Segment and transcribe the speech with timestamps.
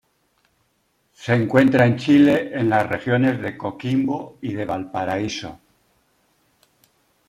[1.13, 5.59] Se encuentra en Chile en las regiones de Coquimbo y de Valparaíso.